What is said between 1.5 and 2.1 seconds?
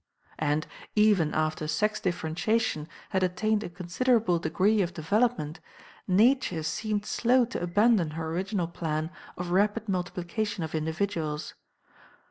sex